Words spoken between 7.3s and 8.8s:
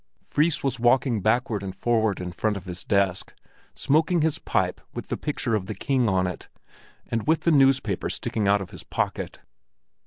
the newspaper sticking out of